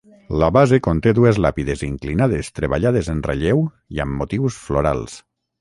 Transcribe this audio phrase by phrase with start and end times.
[0.43, 3.63] La base conté dues làpides inclinades treballades en relleu
[3.97, 5.25] i amb motius florals.